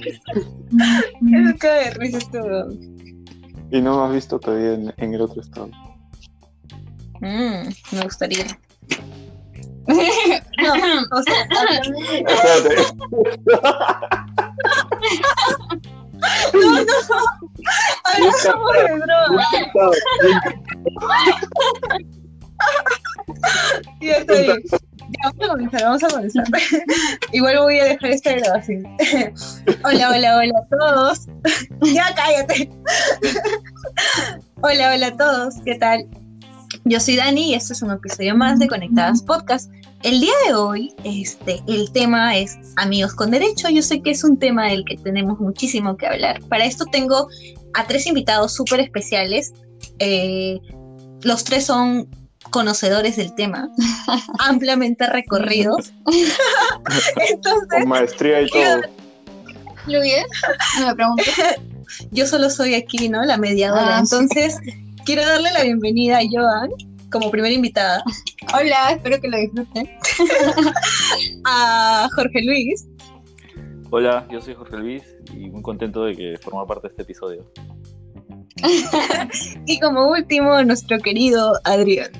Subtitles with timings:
[0.00, 2.40] Es que de risa esto.
[3.70, 5.68] Y no me has visto todavía en, en el otro estado.
[7.20, 8.46] Mm, me gustaría.
[9.88, 10.72] No,
[11.12, 12.76] o sea, Espérate.
[16.52, 16.92] no, no.
[18.04, 19.44] Hablamos de droga.
[24.00, 24.62] Ya está bien.
[25.28, 26.44] Vamos a comenzar, vamos a comenzar.
[27.32, 28.84] Igual voy a dejar esta grabación.
[29.84, 31.26] Hola, hola, hola a todos.
[31.82, 32.70] Ya cállate.
[34.62, 35.54] Hola, hola a todos.
[35.64, 36.06] ¿Qué tal?
[36.84, 39.70] Yo soy Dani y este es un episodio más de Conectadas Podcast.
[40.02, 43.68] El día de hoy, este, el tema es amigos con derecho.
[43.68, 46.40] Yo sé que es un tema del que tenemos muchísimo que hablar.
[46.48, 47.28] Para esto tengo
[47.74, 49.52] a tres invitados súper especiales.
[49.98, 50.58] Eh,
[51.22, 52.08] los tres son
[52.50, 53.70] conocedores del tema,
[54.38, 55.92] ampliamente recorridos.
[57.30, 58.82] Entonces, Con maestría y todo.
[59.86, 60.26] ¿Lo bien?
[60.80, 61.22] No me pregunto.
[62.10, 63.24] yo solo soy aquí, ¿no?
[63.24, 63.98] La mediadora.
[63.98, 64.16] Ah, sí.
[64.16, 64.58] Entonces,
[65.04, 66.70] quiero darle la bienvenida a Joan
[67.10, 68.04] como primera invitada,
[68.52, 69.88] Hola, espero que lo disfruten.
[71.46, 72.86] a Jorge Luis,
[73.90, 75.02] Hola, yo soy Jorge Luis
[75.32, 77.50] y muy contento de que formar parte de este episodio.
[79.66, 82.10] y como último, nuestro querido Adrián.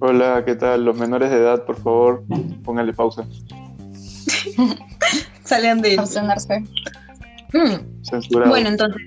[0.00, 0.84] Hola, ¿qué tal?
[0.84, 2.24] Los menores de edad, por favor,
[2.62, 3.26] pónganle pausa.
[5.44, 6.60] Salen de Abstenerse.
[7.52, 8.50] Mm, Censurado.
[8.50, 9.02] Bueno, entonces,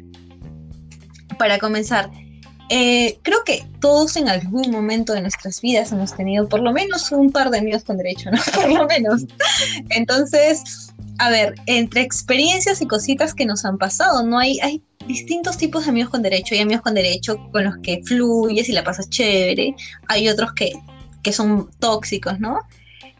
[1.37, 2.09] para comenzar,
[2.69, 7.11] eh, creo que todos en algún momento de nuestras vidas hemos tenido por lo menos
[7.11, 8.39] un par de amigos con derecho, ¿no?
[8.55, 9.25] Por lo menos.
[9.89, 14.39] Entonces, a ver, entre experiencias y cositas que nos han pasado, ¿no?
[14.39, 16.55] Hay, hay distintos tipos de amigos con derecho.
[16.55, 19.75] Hay amigos con derecho con los que fluyes y la pasas chévere.
[20.07, 20.73] Hay otros que,
[21.21, 22.57] que son tóxicos, ¿no?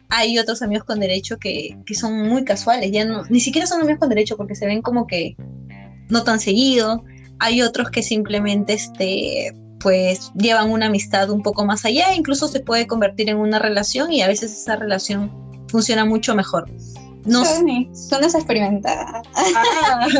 [0.08, 3.82] Hay otros amigos con derecho que, que son muy casuales, ya no, ni siquiera son
[3.82, 5.36] amigos con derecho porque se ven como que
[6.08, 7.04] no tan seguido.
[7.38, 12.58] Hay otros que simplemente este, pues llevan una amistad un poco más allá, incluso se
[12.58, 15.30] puede convertir en una relación y a veces esa relación
[15.68, 16.68] funciona mucho mejor.
[17.24, 17.44] No.
[17.44, 19.26] Son, son experimentadas.
[19.34, 20.06] Ah.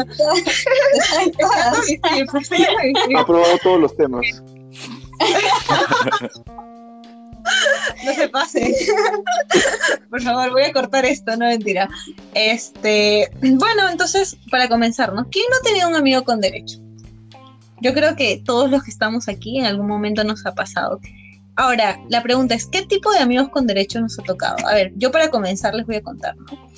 [3.16, 4.24] Ha probado todos los temas.
[8.04, 8.74] No se pase.
[10.10, 11.88] Por favor, voy a cortar esto, no mentira.
[12.34, 15.28] Este, bueno, entonces, para comenzar, ¿no?
[15.30, 16.78] ¿Quién no ha tenido un amigo con derecho?
[17.80, 21.00] Yo creo que todos los que estamos aquí en algún momento nos ha pasado.
[21.56, 24.56] Ahora, la pregunta es, ¿qué tipo de amigos con derecho nos ha tocado?
[24.66, 26.71] A ver, yo para comenzar les voy a contar, ¿no?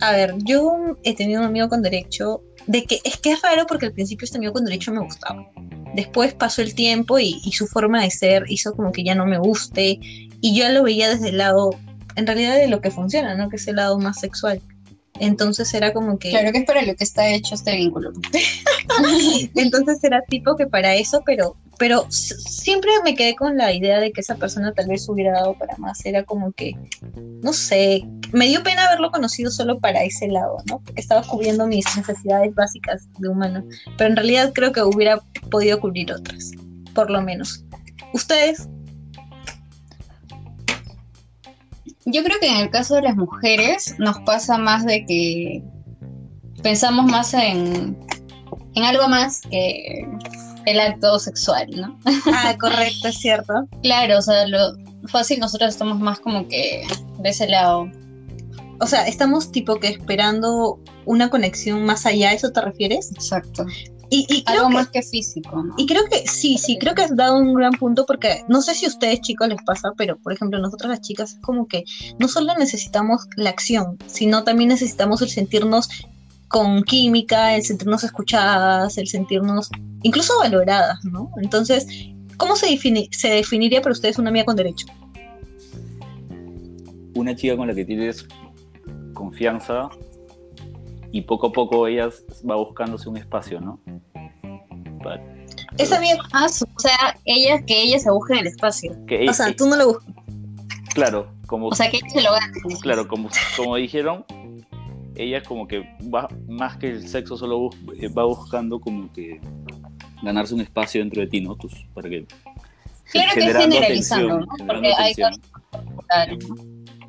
[0.00, 3.66] A ver, yo he tenido un amigo con derecho de que es que es raro
[3.66, 5.50] porque al principio este amigo con derecho me gustaba.
[5.94, 9.26] Después pasó el tiempo y, y su forma de ser hizo como que ya no
[9.26, 9.98] me guste
[10.40, 11.70] y yo lo veía desde el lado,
[12.16, 13.48] en realidad de lo que funciona, ¿no?
[13.48, 14.62] Que es el lado más sexual.
[15.18, 16.30] Entonces era como que...
[16.30, 18.12] Claro que es para lo que está hecho este vínculo.
[19.54, 24.12] Entonces era tipo que para eso, pero, pero siempre me quedé con la idea de
[24.12, 26.04] que esa persona tal vez hubiera dado para más.
[26.04, 26.76] Era como que,
[27.42, 30.80] no sé, me dio pena haberlo conocido solo para ese lado, ¿no?
[30.80, 33.64] Porque estaba cubriendo mis necesidades básicas de humano.
[33.96, 36.50] Pero en realidad creo que hubiera podido cubrir otras,
[36.94, 37.64] por lo menos.
[38.12, 38.68] ¿Ustedes?
[42.04, 45.62] Yo creo que en el caso de las mujeres nos pasa más de que
[46.62, 47.96] pensamos más en,
[48.74, 50.06] en algo más que
[50.66, 51.98] el acto sexual, ¿no?
[52.32, 53.52] Ah, correcto, es cierto.
[53.82, 54.74] Claro, o sea, lo
[55.08, 56.86] fácil nosotros estamos más como que
[57.18, 57.90] de ese lado.
[58.80, 63.10] O sea, estamos tipo que esperando una conexión más allá, ¿a eso te refieres?
[63.12, 63.66] Exacto.
[64.12, 65.74] Y, y creo Algo que- más que físico, ¿no?
[65.76, 68.74] Y creo que sí, sí, creo que has dado un gran punto porque no sé
[68.74, 71.84] si a ustedes chicos les pasa, pero por ejemplo nosotras las chicas es como que
[72.18, 75.88] no solo necesitamos la acción, sino también necesitamos el sentirnos
[76.50, 79.70] con química, el sentirnos escuchadas, el sentirnos
[80.02, 81.30] incluso valoradas, ¿no?
[81.40, 81.86] Entonces,
[82.36, 84.86] ¿cómo se, defini- se definiría para ustedes una amiga con derecho?
[87.14, 88.26] Una chica con la que tienes
[89.14, 89.88] confianza
[91.12, 92.08] y poco a poco ella
[92.48, 93.80] va buscándose un espacio, ¿no?
[95.02, 95.20] Pa-
[95.78, 98.92] Esa amiga, Ah, o sea, ella, que ella se busque en el espacio.
[99.06, 100.14] que o sea, tú no lo buscas.
[100.94, 102.52] claro, como, O sea, que ella se lo gane.
[102.80, 104.24] claro, como, como dijeron,
[105.22, 105.80] ella como que
[106.12, 109.40] va más que el sexo solo bus- eh, va buscando como que
[110.22, 111.54] ganarse un espacio dentro de ti, ¿no?
[111.56, 112.26] Tus, para que
[113.12, 114.46] Claro que generalizando, atención, ¿no?
[114.56, 116.56] generando Porque hay ¿no?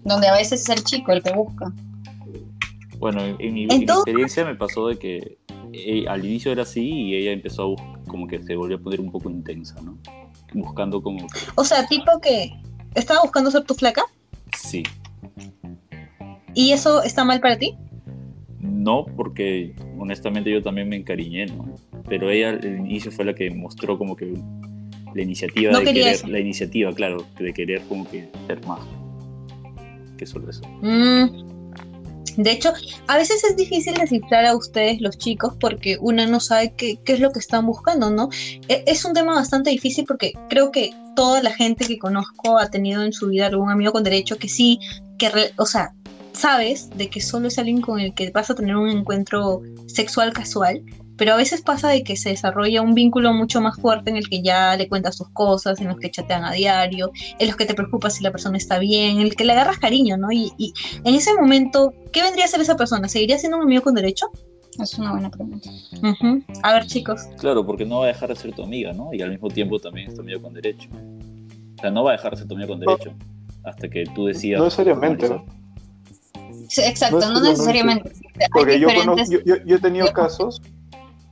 [0.03, 1.71] Donde a veces es el chico el que busca.
[2.97, 5.37] Bueno, en, mi, en experiencia me pasó de que
[5.73, 8.79] eh, al inicio era así y ella empezó a buscar, como que se volvió a
[8.79, 9.97] poner un poco intensa, ¿no?
[10.53, 12.51] Buscando como que, O sea, tipo que
[12.95, 14.03] estaba buscando ser tu flaca
[14.57, 14.83] sí.
[16.53, 17.75] y eso está mal para ti.
[18.61, 21.75] No, porque honestamente yo también me encariñé, ¿no?
[22.07, 24.33] Pero ella al inicio fue la que mostró como que
[25.13, 26.27] la iniciativa No de querer, eso.
[26.27, 28.79] la iniciativa, claro, de querer como que ser más
[30.17, 30.61] que solo eso.
[30.81, 31.51] Mm.
[32.37, 32.71] De hecho,
[33.07, 37.13] a veces es difícil descifrar a ustedes los chicos porque uno no sabe qué, qué
[37.13, 38.29] es lo que están buscando, ¿no?
[38.69, 42.69] E- Es un tema bastante difícil porque creo que toda la gente que conozco ha
[42.69, 44.79] tenido en su vida algún amigo con derecho que sí,
[45.17, 45.93] que, re- o sea,
[46.33, 50.33] sabes de que solo es alguien con el que vas a tener un encuentro sexual
[50.33, 50.83] casual,
[51.17, 54.27] pero a veces pasa de que se desarrolla un vínculo mucho más fuerte en el
[54.27, 57.65] que ya le cuentas tus cosas, en los que chatean a diario, en los que
[57.65, 60.31] te preocupas si la persona está bien, en el que le agarras cariño, ¿no?
[60.31, 60.73] Y, y
[61.03, 63.07] en ese momento, ¿qué vendría a ser esa persona?
[63.07, 64.31] ¿Seguiría siendo un amigo con derecho?
[64.79, 65.69] Es una buena pregunta.
[66.01, 66.43] Ujú.
[66.63, 67.21] A ver, chicos.
[67.39, 69.13] Claro, porque no va a dejar de ser tu amiga, ¿no?
[69.13, 70.89] Y al mismo tiempo también es tu amigo con derecho.
[71.77, 73.13] O sea, no va a dejar de ser tu amigo con derecho
[73.63, 74.59] hasta que tú decidas.
[74.59, 75.60] No necesariamente, formalizar.
[76.71, 78.13] Sí, exacto, No necesariamente.
[78.53, 80.61] Porque yo, diferentes- conozco- yo, yo- yo he tenido casos,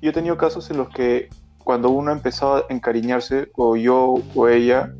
[0.01, 4.47] yo he tenido casos en los que cuando uno empezaba a encariñarse, o yo o
[4.49, 4.93] ella,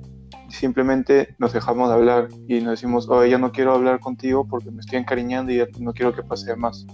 [0.47, 4.71] simplemente nos dejamos de hablar y nos decimos, oh, ya no quiero hablar contigo porque
[4.71, 6.85] me estoy encariñando y ya no quiero que pase más.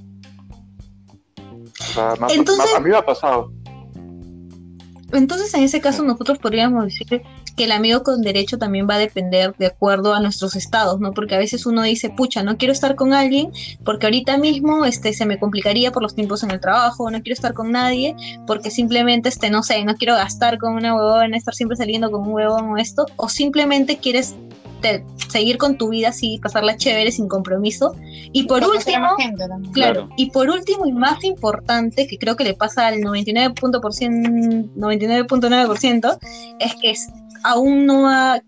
[1.38, 3.51] O sea, Entonces- a mí me ha pasado.
[5.13, 7.21] Entonces, en ese caso, nosotros podríamos decir
[7.56, 11.13] que el amigo con derecho también va a depender de acuerdo a nuestros estados, ¿no?
[11.13, 13.52] Porque a veces uno dice, pucha, no quiero estar con alguien
[13.84, 17.34] porque ahorita mismo este, se me complicaría por los tiempos en el trabajo, no quiero
[17.34, 18.16] estar con nadie
[18.46, 22.22] porque simplemente, este, no sé, no quiero gastar con una huevona, estar siempre saliendo con
[22.22, 24.36] un huevón o esto, o simplemente quieres
[24.85, 27.95] te- seguir con tu vida así, pasarla chévere, sin compromiso.
[28.31, 29.43] Y por último, gente.
[29.45, 30.09] Claro, Claro.
[30.17, 36.19] y por último y más importante, que creo que le pasa al 99.9%, 99.9%,
[36.59, 37.07] es que es-
[37.43, 38.41] aún no ha,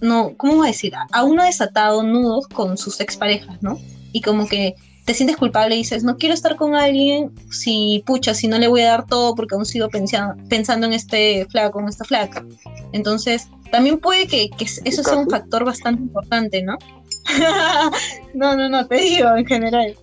[0.00, 0.92] no, ¿cómo voy a decir?
[1.12, 3.78] Aún no ha desatado nudos con sus exparejas, ¿no?
[4.12, 4.74] Y como que
[5.04, 8.68] te sientes culpable y dices, no quiero estar con alguien si, pucha, si no le
[8.68, 12.44] voy a dar todo porque aún sigo pensa- pensando en este flaco, en esta flaca.
[12.92, 16.76] Entonces, también puede que, que eso sea un factor bastante importante, ¿no?
[18.34, 19.94] no, no, no, te digo en general.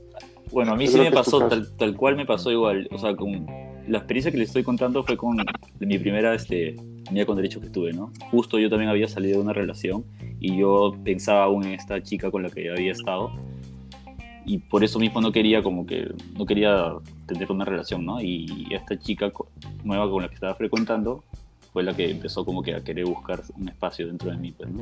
[0.52, 2.88] Bueno, a mí Yo sí me pasó, tal, tal cual me pasó igual.
[2.92, 3.46] O sea, con
[3.88, 5.38] la experiencia que les estoy contando fue con
[5.80, 6.76] mi primera este,
[7.08, 8.12] amiga con derecho que tuve, ¿no?
[8.32, 10.06] Justo yo también había salido de una relación
[10.40, 13.32] y yo pensaba aún en esta chica con la que había estado
[14.52, 16.94] y por eso mismo no quería como que, no quería
[17.28, 18.20] tener una relación, ¿no?
[18.20, 19.32] Y esta chica
[19.84, 21.24] nueva con la que estaba frecuentando
[21.72, 24.70] fue la que empezó como que a querer buscar un espacio dentro de mí, pues,
[24.72, 24.82] ¿no?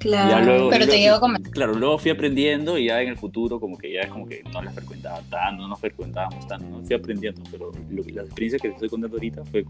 [0.00, 0.44] Claro.
[0.44, 1.52] Luego- Pero te luego- convencer.
[1.52, 4.42] Claro, luego fui aprendiendo y ya en el futuro como que ya es como que
[4.52, 6.84] no las frecuentaba tanto, no nos frecuentábamos tanto, ¿no?
[6.84, 9.64] Fui aprendiendo, pero lo la experiencia que te estoy contando ahorita fue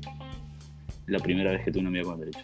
[1.07, 2.41] la primera vez que tuve una amiga con derecho.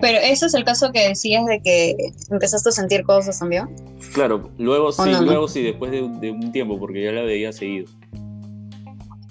[0.00, 1.96] Pero ese es el caso que decías de que
[2.30, 3.68] empezaste a sentir cosas también.
[4.12, 5.26] Claro, luego sí, no, no?
[5.26, 7.86] luego sí, después de, de un tiempo, porque ya la veía seguido.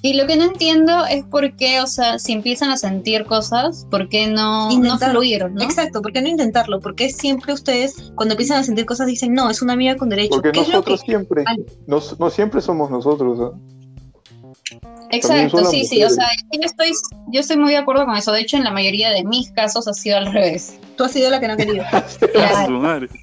[0.04, 3.86] Y lo que no entiendo es por qué, o sea, si empiezan a sentir cosas,
[3.92, 5.62] ¿por qué no, no fluir, no?
[5.62, 6.80] Exacto, ¿por qué no intentarlo?
[6.80, 10.32] Porque siempre ustedes, cuando empiezan a sentir cosas, dicen, no, es una amiga con derecho.
[10.32, 11.44] Porque ¿Qué es lo que nosotros siempre,
[11.86, 13.40] no, no siempre somos nosotros.
[13.42, 13.60] ¿ah?
[15.12, 16.92] Exacto, sí, sí, o sea, yo estoy,
[17.32, 18.32] yo estoy muy de acuerdo con eso.
[18.32, 20.80] De hecho, en la mayoría de mis casos ha sido al revés.
[20.98, 21.84] tú has sido la que no ha querido?
[22.70, 23.10] Madre.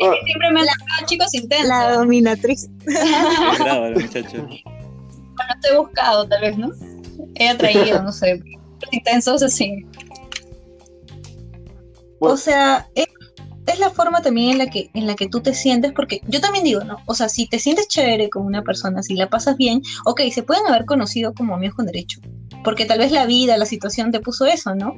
[0.00, 1.96] Ah, siempre me han llamado chicos intensos.
[1.96, 2.68] dominatriz.
[2.86, 4.38] Es brava la muchacha.
[5.38, 6.70] Bueno, te he buscado, tal vez, ¿no?
[7.36, 8.42] He atraído, no sé,
[8.90, 9.86] intensos así.
[12.18, 12.34] Bueno.
[12.34, 13.06] O sea, es,
[13.72, 16.40] es la forma también en la que en la que tú te sientes, porque yo
[16.40, 16.98] también digo, ¿no?
[17.06, 20.42] O sea, si te sientes chévere con una persona, si la pasas bien, ok, se
[20.42, 22.20] pueden haber conocido como amigos con derecho,
[22.64, 24.94] porque tal vez la vida, la situación te puso eso, ¿no?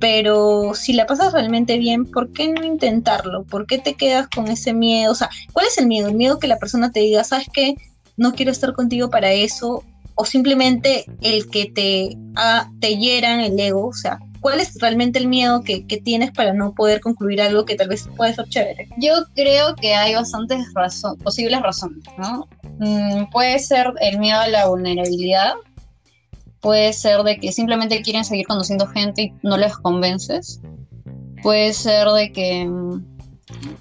[0.00, 3.44] Pero si la pasas realmente bien, ¿por qué no intentarlo?
[3.44, 5.12] ¿Por qué te quedas con ese miedo?
[5.12, 6.08] O sea, ¿cuál es el miedo?
[6.08, 7.74] El miedo que la persona te diga, ¿sabes qué?
[8.16, 9.84] No quiero estar contigo para eso.
[10.14, 13.86] O simplemente el que te, ah, te hieran el ego.
[13.86, 17.64] O sea, ¿cuál es realmente el miedo que, que tienes para no poder concluir algo
[17.64, 18.88] que tal vez puede ser chévere?
[18.98, 22.46] Yo creo que hay bastantes razon- posibles razones, ¿no?
[22.78, 25.54] Mm, puede ser el miedo a la vulnerabilidad,
[26.60, 30.60] puede ser de que simplemente quieren seguir conociendo gente y no les convences,
[31.42, 33.04] puede ser de que, mm,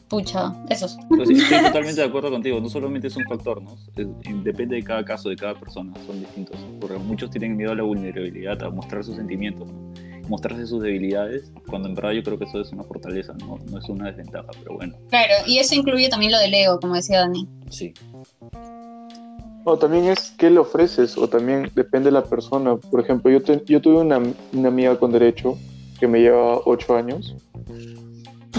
[0.10, 0.98] pucha, esos.
[1.10, 3.76] Pues sí, estoy totalmente de acuerdo contigo, no solamente es un factor, ¿no?
[3.96, 6.58] Depende de cada caso, de cada persona, son distintos.
[6.80, 9.94] Porque muchos tienen miedo a la vulnerabilidad, a mostrar sus sentimientos, ¿no?
[10.28, 13.78] Mostrarse sus debilidades, cuando en verdad yo creo que eso es una fortaleza, no, no
[13.80, 17.20] es una desventaja, pero bueno, Claro, y eso incluye también lo del ego, como decía
[17.22, 17.48] Dani.
[17.70, 17.94] sí.
[19.70, 22.78] O también es qué le ofreces, o también depende de la persona.
[22.78, 24.18] Por ejemplo, yo, te- yo tuve una,
[24.54, 25.58] una amiga con derecho
[26.00, 27.36] que me lleva ocho años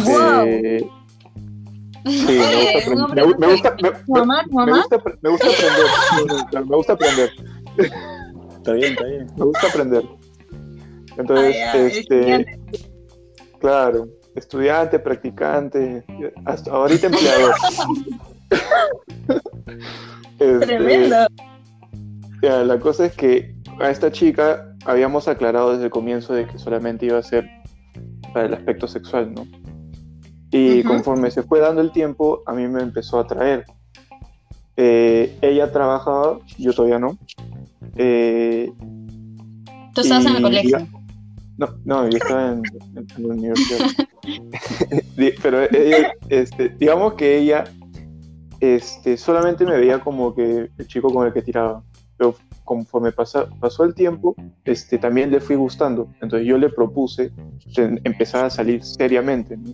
[0.04, 0.44] Wow.
[0.44, 0.86] Eh,
[2.04, 3.26] sí, me gusta aprender.
[6.68, 7.30] Me gusta aprender.
[8.58, 9.26] Está bien, está bien.
[9.36, 10.04] Me gusta aprender.
[11.18, 12.58] Entonces, Ah, este, estudiante.
[13.60, 16.04] claro, estudiante, practicante,
[16.44, 17.54] hasta ahorita empleador.
[20.38, 21.16] Este, Tremendo.
[22.42, 26.58] ya, la cosa es que a esta chica habíamos aclarado desde el comienzo de que
[26.58, 27.48] solamente iba a ser
[28.32, 29.46] para el aspecto sexual, ¿no?
[30.52, 33.64] Y conforme se fue dando el tiempo, a mí me empezó a atraer.
[34.76, 37.18] Eh, ella trabajaba, yo todavía no.
[37.96, 38.70] Eh,
[39.92, 40.86] Tú estabas en el colegio.
[41.58, 42.62] No, no, yo estaba en,
[42.96, 43.86] en- la universidad.
[45.42, 47.64] Pero ella, este, digamos que ella
[48.60, 51.82] este, solamente me veía como que el chico con el que tiraba.
[52.16, 52.34] Pero
[52.64, 54.34] conforme pasa- pasó el tiempo,
[54.64, 56.08] este, también le fui gustando.
[56.20, 57.30] Entonces yo le propuse
[57.76, 59.56] empezar a salir seriamente.
[59.56, 59.72] ¿no?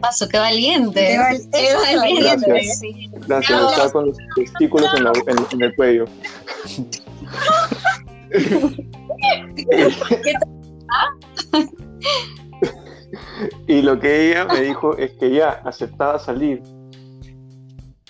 [0.00, 1.00] Paso, qué valiente.
[1.00, 2.46] Qué val- Qué valiente.
[2.48, 2.78] Gracias.
[2.78, 3.10] sí.
[3.26, 3.70] Gracias, Bravo.
[3.72, 6.04] estaba con los testículos en, la- en- en el cuello.
[13.66, 16.62] y lo que ella me dijo es que ya aceptaba salir.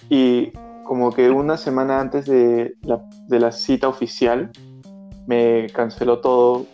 [0.09, 0.53] Y
[0.85, 4.51] como que una semana antes de la, de la cita oficial,
[5.27, 6.67] me canceló todo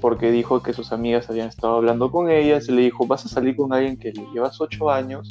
[0.00, 2.60] porque dijo que sus amigas habían estado hablando con ella.
[2.60, 5.28] Se le dijo, vas a salir con alguien que le llevas ocho años.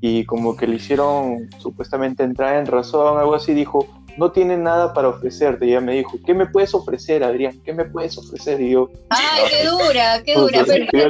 [0.00, 4.92] Y como que le hicieron supuestamente entrar en razón, algo así, dijo, no tiene nada
[4.94, 5.66] para ofrecerte.
[5.66, 7.60] Y ella me dijo, ¿qué me puedes ofrecer, Adrián?
[7.64, 8.60] ¿Qué me puedes ofrecer?
[8.60, 10.58] Y yo, Ay, qué dura, qué dura.
[10.60, 11.08] Entonces, Pero,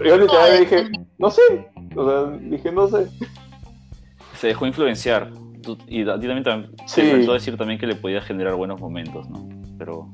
[0.00, 0.84] yo le- yo dije,
[1.18, 1.42] no sé.
[1.96, 3.06] O sea, dije, no sé.
[4.40, 5.30] Se dejó influenciar.
[5.62, 7.00] Tú- y a ti también, también Sí.
[7.02, 9.48] te faltó decir también que le podía generar buenos momentos, ¿no?
[9.78, 10.08] Pero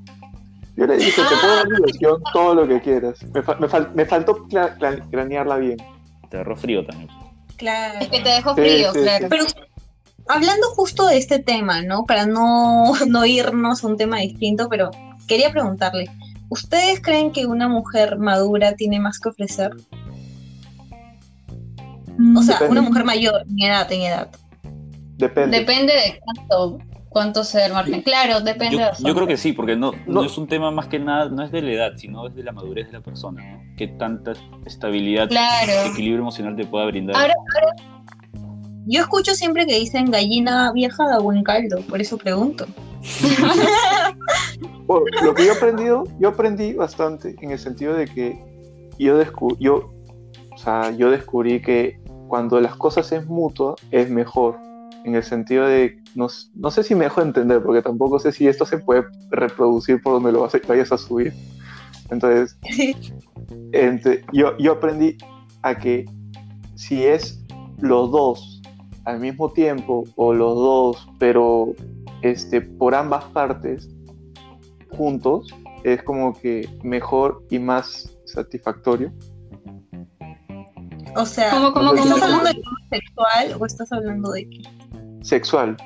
[0.76, 3.22] Yo le dije, te puedo dar diversión, todo lo que quieras.
[3.34, 5.76] Me, fa- me fal- me faltó cranearla bien.
[6.30, 7.08] te agarró frío también.
[7.56, 7.98] Claro.
[8.00, 9.24] Es que te dejó Sí, frío, sí, claro.
[9.24, 9.26] sí.
[9.28, 9.44] Pero
[10.30, 12.04] hablando justo de este tema, ¿no?
[12.04, 14.90] Para no, no irnos a un tema distinto, pero
[15.26, 16.10] quería preguntarle,
[16.48, 19.72] ¿ustedes creen que una mujer madura tiene más que ofrecer?
[22.36, 22.72] O sea, Depende.
[22.72, 24.28] una mujer mayor, en edad, en edad.
[25.16, 25.58] Depende.
[25.60, 28.02] Depende de cuánto, cuánto sea el margen.
[28.02, 30.24] Claro, depende Yo, de yo creo que sí, porque no, no No.
[30.24, 32.52] es un tema más que nada, no es de la edad, sino es de la
[32.52, 33.60] madurez de la persona, ¿no?
[33.76, 34.32] Qué tanta
[34.66, 35.72] estabilidad, Claro.
[35.90, 37.16] equilibrio emocional te pueda brindar.
[37.16, 37.34] Ahora-
[38.92, 42.66] Yo escucho siempre que dicen gallina vieja da buen caldo, por eso pregunto.
[44.86, 48.36] Bueno, lo que yo he aprendido, yo aprendí bastante en el sentido de que
[48.98, 49.92] yo, descu- yo,
[50.52, 54.58] o sea, yo descubrí que cuando las cosas es mutua es mejor.
[55.04, 58.48] En el sentido de, no, no sé si me dejo entender, porque tampoco sé si
[58.48, 61.32] esto se puede reproducir por donde lo vayas a subir.
[62.10, 62.58] Entonces,
[63.72, 65.16] Ente- yo, yo aprendí
[65.62, 66.04] a que
[66.74, 67.40] si es
[67.78, 68.59] los dos
[69.04, 71.74] al mismo tiempo o los dos, pero
[72.22, 73.88] este, por ambas partes
[74.90, 75.48] juntos,
[75.84, 79.12] es como que mejor y más satisfactorio.
[81.16, 84.48] O sea, ¿Cómo, cómo, No sé si ¿estás hablando de sexual o estás hablando de
[84.48, 84.62] qué?
[85.22, 85.76] Sexual.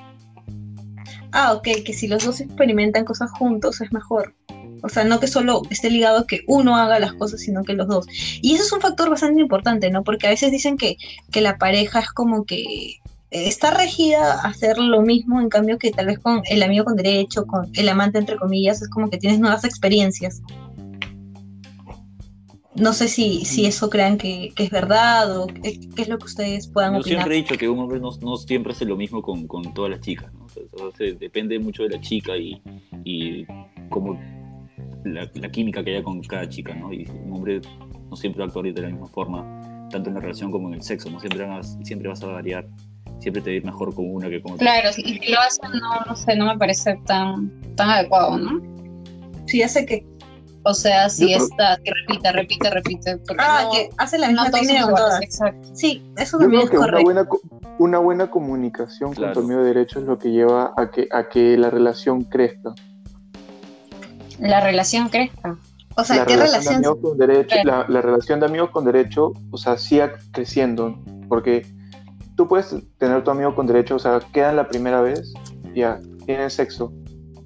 [1.32, 4.34] Ah, ok, que si los dos experimentan cosas juntos es mejor.
[4.82, 7.72] O sea, no que solo esté ligado a que uno haga las cosas, sino que
[7.72, 8.06] los dos.
[8.42, 10.04] Y eso es un factor bastante importante, ¿no?
[10.04, 10.96] Porque a veces dicen que,
[11.32, 13.00] que la pareja es como que
[13.30, 16.96] está regida a hacer lo mismo, en cambio que tal vez con el amigo con
[16.96, 20.42] derecho, con el amante entre comillas, es como que tienes nuevas experiencias.
[22.76, 26.24] No sé si, si eso crean que, que es verdad o qué, es lo que
[26.24, 27.18] ustedes puedan Yo opinar.
[27.20, 29.92] siempre he dicho que un hombre no, no siempre hace lo mismo con, con todas
[29.92, 30.44] las chicas, ¿no?
[30.44, 32.60] O sea, o sea, depende mucho de la chica y,
[33.04, 33.46] y
[33.90, 34.18] como
[35.04, 36.92] la, la química que haya con cada chica, ¿no?
[36.92, 37.60] Y un hombre
[38.10, 40.74] no siempre va a actuar de la misma forma, tanto en la relación como en
[40.74, 41.20] el sexo, ¿no?
[41.20, 42.66] Siempre vas, siempre vas a variar,
[43.20, 44.64] siempre te va a ir mejor con una que con otra.
[44.64, 48.60] Claro, y si lo hacen, no, no sé, no me parece tan, tan adecuado, ¿no?
[49.46, 50.06] Sí, sé que,
[50.66, 53.20] O sea, si Yo creo- está, que repite, repite, repite.
[53.36, 55.22] ah, no- que hace la no misma técnica con iguales, todas.
[55.22, 55.68] exacto.
[55.74, 57.04] Sí, eso Yo también creo es que una correcto.
[57.04, 57.40] buena, co-
[57.78, 59.34] una buena comunicación Claro.
[59.34, 62.24] con tu amigo de derecho es lo que lleva a que, a que la relación
[62.24, 62.72] crezca.
[64.40, 65.56] La relación crezca.
[65.96, 66.74] O sea, la ¿qué relación de relación?
[66.76, 67.84] amigos con derecho, Claro.
[67.88, 71.66] la, la relación de amigos con derecho, o sea, siga creciendo, porque
[72.36, 75.32] tú puedes tener tu amigo con derecho, o sea, quedan la primera vez,
[75.74, 76.92] ya, tienen sexo,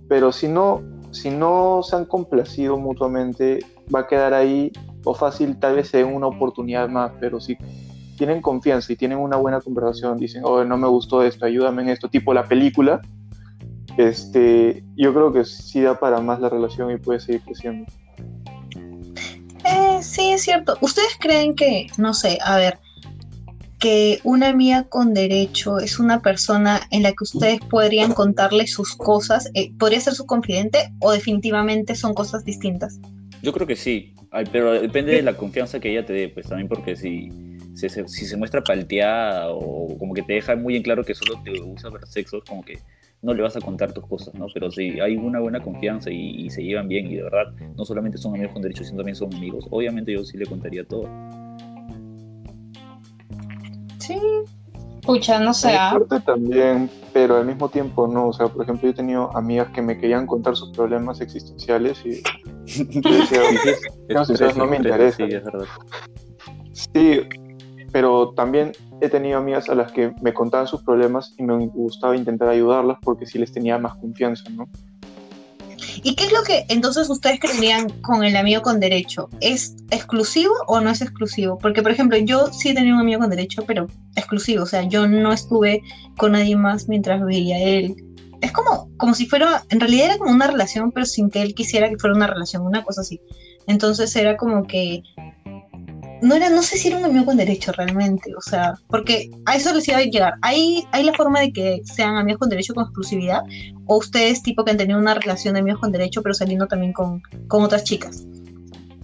[0.08, 3.60] pero si no, si no se han complacido mutuamente,
[3.94, 4.72] va a quedar ahí,
[5.04, 7.56] o fácil, tal vez se den una oportunidad más, pero si
[8.16, 11.90] tienen confianza y tienen una buena conversación, dicen, oh, no me gustó esto, ayúdame en
[11.90, 13.00] esto, tipo la película,
[13.96, 17.90] este, yo creo que sí da para más la relación y puede seguir creciendo.
[19.64, 20.78] Eh, sí, es cierto.
[20.80, 22.78] ¿Ustedes creen que, no sé, a ver,
[23.78, 28.96] que una amiga con derecho es una persona en la que ustedes podrían contarle sus
[28.96, 29.50] cosas?
[29.54, 32.98] eh, ¿Podría ser su confidente o definitivamente son cosas distintas?
[33.42, 36.46] Yo creo que sí, Ay, pero depende de la confianza que ella te dé, pues
[36.46, 37.30] también porque si,
[37.74, 41.14] si, se, si se muestra palteada o como que te deja muy en claro que
[41.14, 42.78] solo te usa para sexo, como que
[43.22, 44.46] no le vas a contar tus cosas, ¿no?
[44.52, 47.84] Pero si hay una buena confianza y, y se llevan bien y de verdad no
[47.84, 51.08] solamente son amigos con derechos, sino también son amigos, obviamente yo sí le contaría todo.
[54.08, 54.18] Sí.
[55.02, 55.68] Pucha, no sé.
[55.68, 55.90] Mi ¿ah?
[55.98, 58.28] parte también, pero al mismo tiempo no.
[58.28, 61.98] O sea, por ejemplo, yo he tenido amigas que me querían contar sus problemas existenciales
[62.04, 62.22] y
[63.00, 63.40] yo decía,
[64.10, 65.16] No, si me es- interesa.
[65.16, 65.66] Sí, es verdad.
[66.72, 67.20] sí,
[67.92, 72.16] pero también he tenido amigas a las que me contaban sus problemas y me gustaba
[72.16, 74.68] intentar ayudarlas porque sí les tenía más confianza, ¿no?
[76.02, 79.28] ¿Y qué es lo que entonces ustedes creerían con el amigo con derecho?
[79.40, 81.58] ¿Es exclusivo o no es exclusivo?
[81.58, 83.86] Porque, por ejemplo, yo sí tenía un amigo con derecho, pero
[84.16, 84.64] exclusivo.
[84.64, 85.82] O sea, yo no estuve
[86.16, 87.96] con nadie más mientras veía a él.
[88.40, 91.54] Es como, como si fuera, en realidad era como una relación, pero sin que él
[91.54, 93.20] quisiera que fuera una relación, una cosa así.
[93.66, 95.02] Entonces era como que
[96.22, 99.56] no era, no sé si era un amigo con derecho realmente, o sea, porque a
[99.56, 100.34] eso les iba a llegar.
[100.42, 103.42] ¿Hay, hay la forma de que sean amigos con derecho con exclusividad?
[103.86, 106.92] ¿O ustedes tipo que han tenido una relación de amigos con derecho, pero saliendo también
[106.92, 108.24] con, con otras chicas?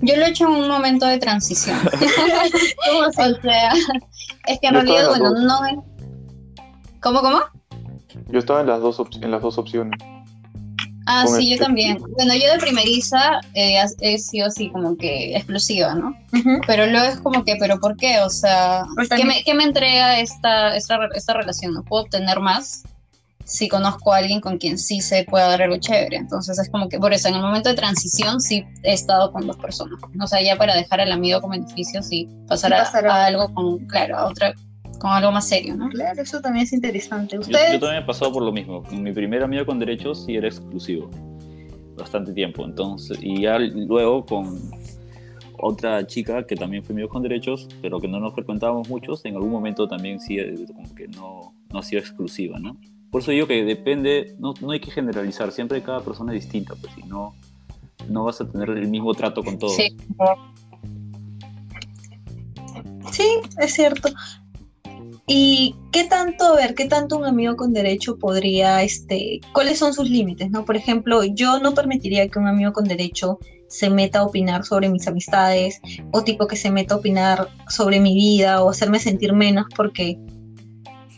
[0.01, 1.79] Yo lo he hecho en un momento de transición.
[3.09, 3.29] O sea,
[4.47, 5.43] es que en Yo realidad, bueno, dos.
[5.43, 5.77] no es.
[7.01, 7.39] ¿Cómo, cómo?
[8.29, 9.99] Yo estaba en las dos, op- en las dos opciones.
[11.07, 11.99] Ah, sí, yo también.
[12.17, 16.15] Bueno, yo de primeriza eh, he sido así como que exclusiva, ¿no?
[16.67, 18.21] Pero luego es como que, ¿pero por qué?
[18.21, 21.75] O sea, Pues ¿qué me, qué me entrega esta, esta, esta relación?
[21.75, 22.85] ¿No puedo obtener más
[23.47, 26.17] si conozco a alguien con quien sí se pueda dar algo chévere?
[26.17, 29.47] Entonces es como que, por eso, en el momento de transición sí he estado con
[29.47, 30.01] dos personas.
[30.19, 33.27] O sea, ya para dejar al amigo como beneficio, sí, pasar, a- Pasar a- a,
[33.27, 34.55] algo con, claro, a otra,
[35.05, 35.91] con algo más serio, ¿no?
[35.91, 37.35] Claro, eso también es interesante.
[37.35, 37.75] Yo, ¿Ustedes?
[37.75, 38.83] yo también he pasado por lo mismo.
[38.91, 41.11] Mi primer amigo con derechos sí era exclusivo.
[41.95, 42.65] Bastante tiempo.
[42.65, 44.59] Entonces, y ya luego con
[45.59, 49.35] otra chica que también fue amigo con derechos, pero que no nos frecuentábamos muchos, en
[49.35, 52.79] algún momento también sí, eh, como que no, no ha sido exclusiva, ¿no?
[53.11, 56.77] Por eso digo que depende, no, no hay que generalizar, siempre cada persona es distinta,
[56.81, 57.35] pues si no,
[58.09, 59.77] no vas a tener el mismo trato con todos.
[59.77, 59.95] Sí.
[63.13, 64.09] Sí, es cierto.
[65.27, 69.95] ¿Y qué tanto, a ver, qué tanto un amigo con derecho podría, este, cuáles son
[69.95, 70.67] sus límites, no?
[70.67, 74.91] Por ejemplo, yo no permitiría que un amigo con derecho se meta a opinar sobre
[74.91, 75.81] mis amistades
[76.13, 80.19] o tipo que se meta a opinar sobre mi vida o hacerme sentir menos porque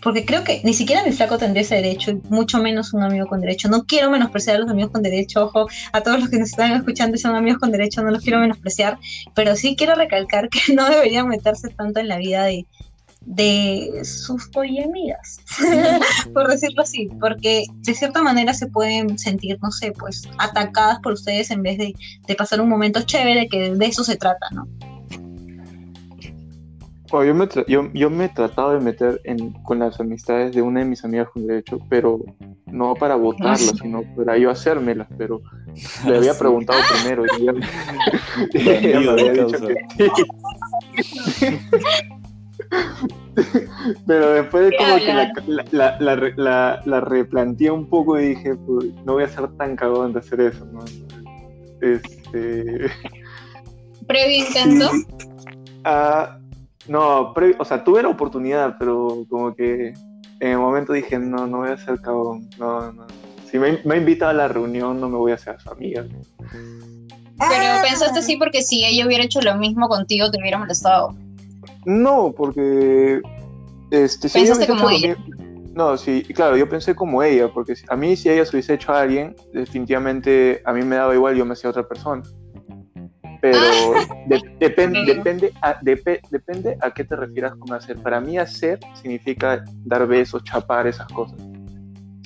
[0.03, 3.41] porque creo que ni siquiera mi flaco tendría ese derecho mucho menos un amigo con
[3.41, 3.69] derecho.
[3.69, 6.71] No quiero menospreciar a los amigos con derecho, ojo, a todos los que nos están
[6.75, 9.01] escuchando y son amigos con derecho, no los quiero menospreciar,
[9.35, 12.67] pero sí quiero recalcar que no deberían meterse tanto en la vida de,
[13.27, 15.41] de sus amigas,
[16.35, 21.13] por decirlo así, porque de cierta manera se pueden sentir, no sé, pues atacadas por
[21.13, 21.95] ustedes en vez de,
[22.27, 24.67] de pasar un momento chévere, que de eso se trata, ¿no?
[27.11, 30.63] Bueno, yo, me yo, yo me he tratado de meter en, con las amistades de
[30.63, 32.19] una de mis amigas con derecho, pero
[32.67, 35.41] no para votarlas, sino para yo hacérmelas, pero
[36.07, 36.39] le había Sí.
[36.41, 37.53] preguntado primero y ella,
[39.01, 39.67] y me había dicho causa.
[39.99, 40.11] que
[41.39, 41.59] sí.
[44.07, 48.19] Pero después ¿Qué como que la, la, la, la re- la- la replanteé un poco
[48.19, 50.85] y dije, pues, no voy a ser tan cagón de hacer eso, ¿no?
[51.81, 52.91] Este...
[54.07, 54.91] Previo intento.
[55.85, 56.39] Ah,
[56.89, 59.89] no, pre- o sea, tuve la oportunidad, pero como que
[60.41, 63.07] en el momento dije, no, no voy a ser cagón, no, no.
[63.51, 66.05] Si me, me ha invitado a la reunión, no me voy a hacer su amiga.
[66.49, 66.73] Pero
[67.39, 67.83] Ah.
[67.83, 71.15] pensaste sí porque si ella hubiera hecho lo mismo contigo te hubiera molestado.
[71.87, 73.21] No, porque
[73.91, 75.17] este, si ella Pensaste como mismo-
[75.75, 78.93] No, sí, claro, yo pensé como ella, porque a mí si ella se hubiese hecho
[78.93, 82.23] a alguien, definitivamente a mí me daba igual, yo me hacía otra persona.
[83.41, 83.57] Pero
[84.27, 85.07] de- depen- Ok.
[85.17, 87.97] depende, a, depe- depende a qué te refieras con hacer.
[87.99, 91.39] Para mí hacer significa dar besos, chapar, esas cosas.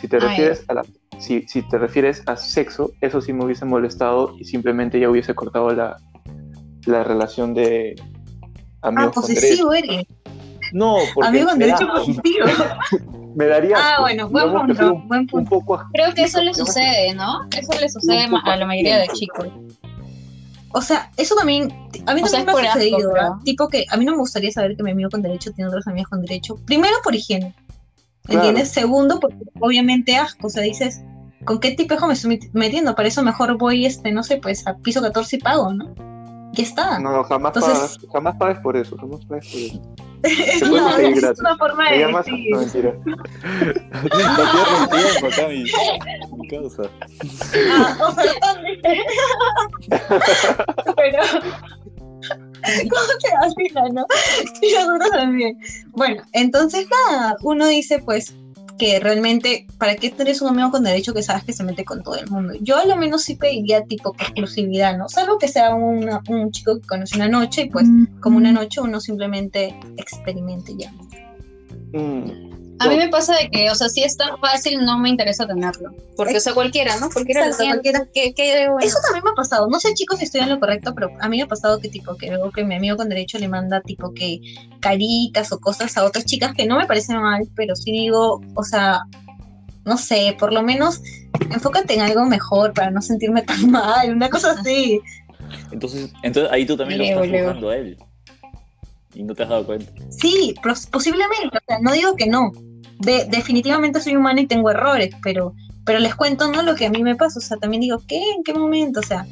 [0.00, 0.82] Si te Ah, refieres a la,
[1.18, 5.34] si, si te refieres a sexo, eso sí me hubiese molestado y simplemente ya hubiese
[5.34, 5.96] cortado la,
[6.86, 7.96] la relación de
[8.82, 9.40] Ah, amigos con derecho.
[9.40, 10.06] posesivo eres.
[10.72, 12.46] No, porque Amigo con derecho da- posesivo.
[13.34, 13.76] me daría.
[13.76, 14.02] Ah, asco.
[14.02, 15.50] bueno, buen punto, un, buen un punto.
[15.50, 15.88] poco asco.
[15.92, 17.48] Creo que eso le sucede, ¿no?
[17.56, 19.48] Eso le sucede a la mayoría de chicos.
[20.72, 21.72] O sea, eso también,
[22.06, 23.12] a mí O sea, también me ha asco, sucedido.
[23.20, 23.40] ¿ah?
[23.44, 25.86] tipo que a mí no me gustaría saber que mi amigo con derecho tiene otros
[25.88, 26.54] amigos con derecho.
[26.64, 27.54] Primero por higiene,
[28.28, 28.68] ¿entiendes?
[28.70, 31.02] Segundo porque obviamente asco, o sea, dices,
[31.44, 32.94] ¿con qué tipejo me estoy met- metiendo?
[32.94, 35.92] Para eso mejor voy, este, no sé, pues a piso 14 y pago, ¿no?
[36.52, 36.98] Ya está.
[36.98, 39.80] No, jamás Entonces- pagas, jamás pagues por eso, jamás pagues por eso.
[40.22, 42.50] es, Se puede una, conseguir es una forma de llamas, decir.
[42.50, 42.92] no mentira.
[43.04, 45.64] No pierdas tiempo mi,
[46.42, 46.82] mi causa.
[47.72, 48.56] Ah, ofertón.
[50.96, 51.22] Pero.
[52.90, 54.04] ¿Cómo se vacila, no?
[54.62, 55.58] Y nosotros también.
[55.92, 58.34] Bueno, entonces nada, uno dice pues
[58.80, 62.02] que realmente, ¿para qué tenés un amigo con derecho que sabes que se mete con
[62.02, 62.54] todo el mundo?
[62.62, 65.06] Yo a lo menos sí pediría tipo exclusividad, ¿no?
[65.10, 67.86] Salvo que sea una- un chico que conoce una noche y pues
[68.20, 70.90] como una noche uno simplemente experimente ya.
[71.92, 72.49] Mm,
[72.80, 75.46] A mí me pasa de que, o sea, si es tan fácil, no me interesa
[75.46, 75.94] tenerlo.
[76.16, 77.10] Porque, o sea, cualquiera, ¿no?
[77.10, 77.74] Cualquiera tiene.
[77.74, 78.06] cualquiera.
[78.80, 79.68] Eso también me ha pasado.
[79.68, 81.90] No sé, chicos, si estoy en lo correcto, pero a mí me ha pasado que
[81.90, 84.40] tipo que veo que mi amigo con derecho le manda tipo que
[84.80, 88.64] caritas o cosas a otras chicas que no me parecen mal, pero sí digo, o
[88.64, 89.02] sea,
[89.84, 91.02] no sé, por lo menos
[91.50, 95.02] enfócate en algo mejor para no sentirme tan mal, una cosa así.
[95.70, 97.98] Entonces, entonces ahí tú también Leo, lo estás juzgando a él.
[99.12, 99.92] Y no te has dado cuenta.
[100.08, 100.54] Sí,
[100.90, 102.52] posiblemente, o sea, no digo que no.
[103.00, 106.90] De, definitivamente soy humana y tengo errores, pero, pero les cuento no lo que a
[106.90, 108.20] mí me pasa, o sea, también digo, ¿qué?
[108.36, 109.00] ¿En qué momento?
[109.00, 109.26] O sea,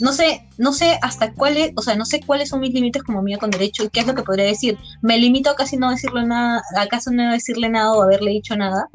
[0.00, 3.20] no sé, no sé hasta cuáles, o sea, no sé cuáles son mis límites como
[3.20, 4.78] amiga con derecho y qué es lo que podría decir.
[5.02, 8.56] Me limito a casi no decirle nada, a casi no decirle nada o haberle dicho
[8.56, 8.88] nada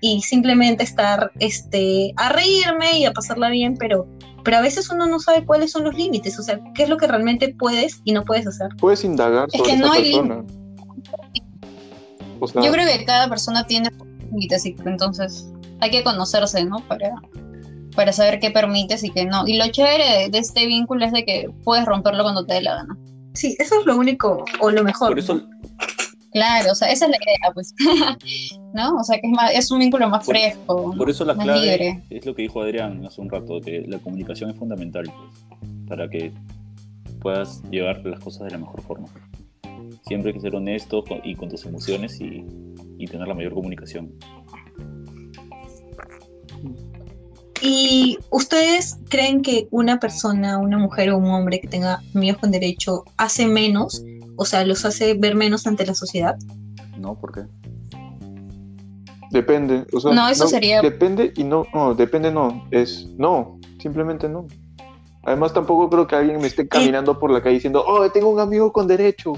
[0.00, 4.06] y simplemente estar, este, a reírme y a pasarla bien, pero,
[4.44, 6.96] pero a veces uno no sabe cuáles son los límites, o sea, qué es lo
[6.96, 8.68] que realmente puedes y no puedes hacer.
[8.78, 10.20] Puedes indagar Es sobre que esa no hay
[12.40, 12.60] persona.
[12.60, 13.90] O sea, Yo creo que cada persona tiene
[14.30, 15.46] límites, y entonces
[15.80, 16.80] hay que conocerse, ¿no?
[16.88, 17.12] Para,
[17.94, 19.46] para saber qué permites y qué no.
[19.46, 22.62] Y lo chévere de, de este vínculo es de que puedes romperlo cuando te dé
[22.62, 22.96] la gana.
[23.34, 25.10] Sí, eso es lo único o lo mejor.
[25.10, 25.40] Por eso,
[26.32, 27.74] Claro, o sea, esa es la idea, pues.
[28.74, 28.96] ¿No?
[28.98, 31.44] O sea, que es, más, es un vínculo más Por- fresco, por eso la más
[31.44, 32.04] clave libre.
[32.08, 36.08] es lo que dijo Adrián hace un rato, que la comunicación es fundamental pues, para
[36.08, 36.32] que
[37.20, 39.08] puedas llevar las cosas de la mejor forma.
[40.10, 42.44] Siempre hay que ser honesto con- y con tus emociones y,
[42.98, 44.10] y tener la mayor comunicación.
[47.62, 52.50] ¿Y ustedes creen que una persona, una mujer o un hombre que tenga amigos con
[52.50, 54.02] derecho hace menos,
[54.36, 56.36] o sea, los hace ver menos ante la sociedad?
[56.98, 57.14] ¿No?
[57.18, 57.40] ¿Por qué?
[59.30, 59.84] depende.
[59.92, 62.66] O sea, No, eso sería- Depende y no, no, depende no.
[62.72, 64.48] Es no, simplemente no.
[65.22, 68.40] Además, tampoco creo que alguien me esté caminando por la calle diciendo, oh, tengo un
[68.40, 69.34] amigo con derecho.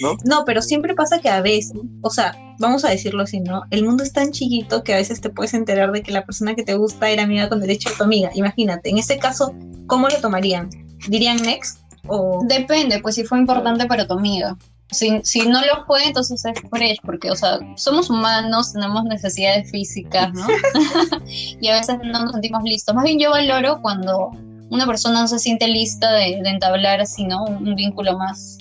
[0.00, 0.16] ¿No?
[0.24, 3.62] No, pero siempre pasa que a veces, o sea, vamos a decirlo así, ¿no?
[3.70, 6.54] El mundo es tan chiquito que a veces te puedes enterar de que la persona
[6.54, 8.30] que te gusta era amiga con derecho de tu amiga.
[8.34, 9.54] Imagínate, en ese caso,
[9.86, 10.70] ¿cómo lo tomarían?
[11.08, 11.80] ¿Dirían next?
[12.06, 12.44] O...
[12.46, 14.56] Depende, pues si fue importante para tu amiga.
[14.90, 19.70] Si, si no lo fue, entonces es fresh, porque, o sea, somos humanos, tenemos necesidades
[19.70, 20.46] físicas, ¿no?
[21.60, 22.94] y a veces no nos sentimos listos.
[22.94, 24.30] Más bien yo valoro cuando
[24.70, 27.44] una persona no se siente lista de, de entablar así, ¿no?
[27.44, 28.58] Un, un vínculo más,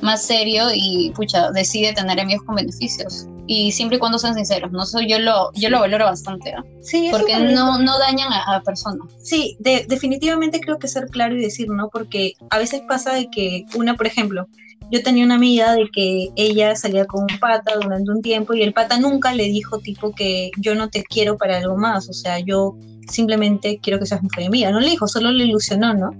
[0.00, 3.26] más serio y, pucha, decide tener amigos con beneficios.
[3.50, 4.82] Y siempre y cuando sean sinceros, ¿no?
[4.82, 6.62] Eso yo lo, yo lo valoro bastante, ¿no?
[6.82, 9.08] Sí, Porque no, no dañan a, a personas.
[9.22, 11.88] Sí, de- definitivamente creo que ser claro y decir, ¿no?
[11.90, 14.46] Porque a veces pasa de que una, por ejemplo,
[14.90, 18.62] yo tenía una amiga de que ella salía con un pata durante un tiempo y
[18.62, 22.12] el pata nunca le dijo tipo que yo no te quiero para algo más, o
[22.12, 22.74] sea, yo
[23.10, 26.10] simplemente quiero que seas mujer amiga, no le dijo, solo le ilusionó, ¿no?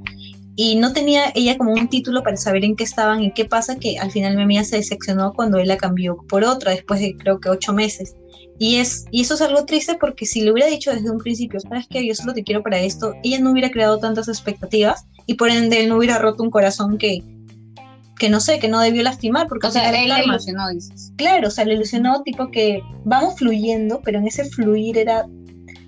[0.61, 3.77] Y no tenía ella como un título para saber en qué estaban y qué pasa,
[3.77, 7.17] que al final mi amiga se decepcionó cuando él la cambió por otra, después de
[7.17, 8.17] creo que ocho meses.
[8.59, 11.61] Y, es, y eso es algo triste porque si le hubiera dicho desde un principio,
[11.61, 15.35] sabes que yo solo te quiero para esto, ella no hubiera creado tantas expectativas y
[15.35, 17.23] por ende él no hubiera roto un corazón que,
[18.19, 19.47] que no sé, que no debió lastimar.
[19.47, 20.25] Porque O sea, él karma.
[20.25, 21.13] ilusionó, dices.
[21.17, 25.25] Claro, o sea, le ilusionó tipo que vamos fluyendo, pero en ese fluir era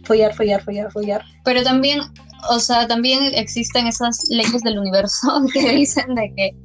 [0.04, 1.24] follar, follar, follar, follar.
[1.44, 2.02] Pero también,
[2.48, 6.56] o sea, también existen esas leyes del universo que dicen de que,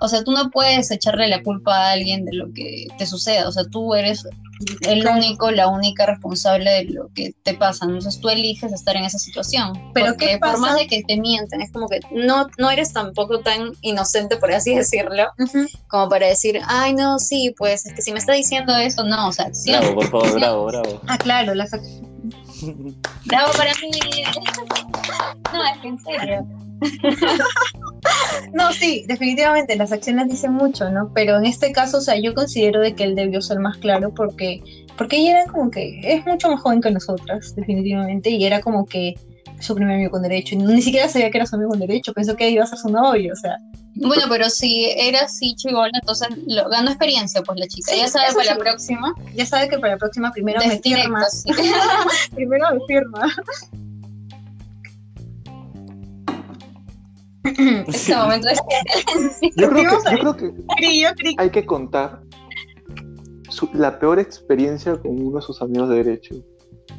[0.00, 3.48] o sea, tú no puedes echarle la culpa a alguien de lo que te suceda,
[3.48, 4.24] o sea, tú eres
[4.82, 9.04] el único, la única responsable de lo que te pasa, entonces tú eliges estar en
[9.04, 9.72] esa situación.
[9.94, 10.52] Pero Porque ¿qué pasa?
[10.52, 14.36] por más de que te mienten, es como que no, no eres tampoco tan inocente,
[14.36, 15.30] por así decirlo,
[15.88, 19.28] como para decir, ay, no, sí, pues es que si me está diciendo eso, no,
[19.28, 21.00] o sea, sí, Bravo, por favor, bravo, bravo.
[21.08, 21.70] Ah, claro, las
[23.26, 23.90] bravo para mí.
[25.52, 26.46] No, es que en serio.
[28.52, 31.12] No, sí, definitivamente las acciones dicen mucho, ¿no?
[31.14, 34.12] Pero en este caso, o sea, yo considero de que él debió ser más claro
[34.12, 34.60] porque,
[34.98, 38.86] porque ella era como que es mucho más joven que nosotras, definitivamente, y era como
[38.86, 39.14] que
[39.62, 42.36] su primer amigo con derecho, ni siquiera sabía que era su amigo con derecho, pensó
[42.36, 43.58] que iba a ser su novio, o sea.
[43.94, 47.92] Bueno, pero si era así chivola, entonces lo, ganó experiencia, pues la chica.
[47.92, 49.14] Sí, ya sabe para la próxima.
[49.34, 51.50] Ya sabe que para la próxima primero me directo, firma, sí.
[52.34, 53.28] primero me firma.
[57.88, 58.60] Este momento es
[59.56, 62.20] Yo creo que, a yo creo que hay que contar
[63.48, 66.36] su- la peor experiencia con uno de sus amigos de derecho.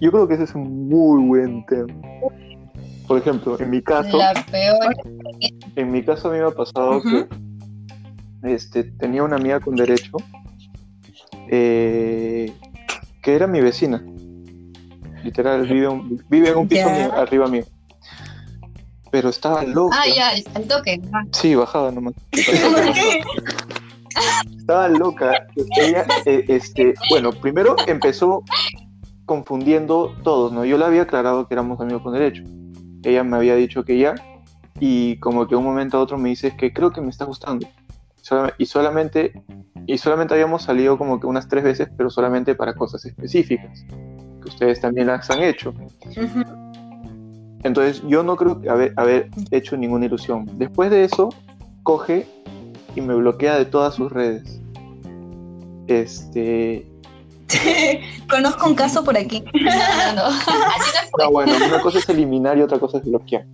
[0.02, 1.93] Yo creo que ese es un muy buen tema.
[3.08, 4.96] Por ejemplo, en mi caso, la peor.
[5.76, 7.28] en mi caso a mí me ha pasado Ujú.
[8.42, 10.12] que este, tenía una amiga con derecho
[11.50, 12.52] eh,
[13.22, 14.04] que era mi vecina.
[15.24, 17.63] Literal, vive, un- vive en un piso mío- arriba mío.
[19.12, 19.96] Pero estaba loca.
[20.02, 21.00] Ah, ya, al toque.
[21.13, 22.13] Ah, Sí, bajaba nomás.
[24.58, 25.48] Estaba loca.
[25.78, 28.44] Ella, eh, este, bueno, primero empezó
[29.26, 30.66] confundiendo todos, ¿no?
[30.66, 32.44] Yo le había aclarado que éramos amigos con derecho.
[33.04, 34.16] Ella me había dicho que ya,
[34.80, 37.68] y como que un momento a otro me dice que creo que me está gustando.
[38.58, 39.44] Y solamente,
[39.86, 43.86] y solamente habíamos salido como que unas tres veces, pero solamente para cosas específicas,
[44.42, 45.74] que ustedes también las han hecho.
[47.63, 50.46] Entonces yo no creo que haber, haber hecho ninguna ilusión.
[50.58, 51.30] Después de eso,
[51.84, 52.26] coge
[52.96, 54.62] y me bloquea de todas sus redes.
[55.88, 56.92] Este.
[58.29, 59.43] Conozco un caso por aquí.
[59.53, 60.25] No, no, no.
[60.25, 61.25] Así no fue.
[61.25, 63.45] No, bueno, una cosa es eliminar y otra cosa es bloquear.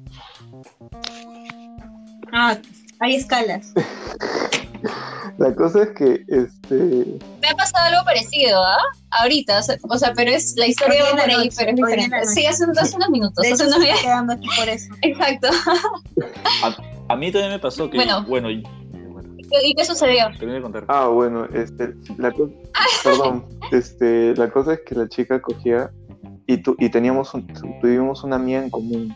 [2.34, 2.58] Ah,
[3.00, 3.74] hay escalas.
[5.38, 6.76] La cosa es que, este.
[7.42, 8.78] Me ha pasado algo parecido, ¿ah?
[9.22, 12.26] Ahorita, o sea, o sea, pero es la historia va por ahí, pero es diferente.
[12.28, 13.42] Sí, hace, hace unos minutos.
[13.42, 14.02] De hace hecho, unos estoy días.
[14.02, 14.94] quedando aquí por eso.
[15.02, 15.48] Exacto.
[17.08, 18.26] A mí también me pasó que, Bueno.
[18.26, 18.50] bueno,
[19.50, 20.26] y- bueno, ¿Y qué sucedió?
[20.40, 20.86] de contar.
[20.88, 21.94] Ah, bueno, este.
[22.18, 22.34] La
[23.04, 23.46] Perdón.
[23.72, 25.92] Este, la cosa es que la chica cogía
[26.48, 29.14] y, tu- y teníamos un- tu- tuvimos una amiga en común.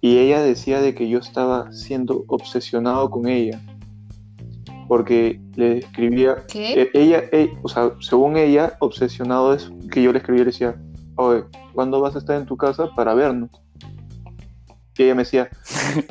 [0.00, 3.60] Y ella decía de que yo estaba siendo obsesionado con ella.
[4.88, 6.82] Porque le escribía ¿Qué?
[6.82, 10.50] Eh, ella, eh, o sea, según ella, obsesionado es que yo le escribía y le
[10.50, 10.76] decía,
[11.16, 13.50] oye, ¿cuándo vas a estar en tu casa para vernos?
[14.98, 15.48] Y ella me decía,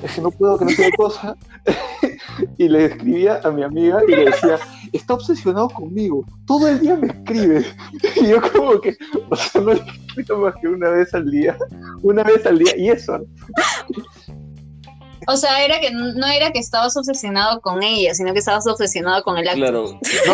[0.03, 1.35] es que no puedo, que no sé cosa.
[2.57, 4.57] y le escribía a mi amiga y le decía,
[4.91, 7.65] está obsesionado conmigo, todo el día me escribe.
[8.15, 8.97] y yo como que,
[9.29, 11.57] o sea, no le escribo más que una vez al día,
[12.01, 13.19] una vez al día, y eso.
[15.27, 19.21] O sea, era que no era que estabas obsesionado con ella, sino que estabas obsesionado
[19.23, 19.59] con el acto.
[19.59, 20.33] Claro, No,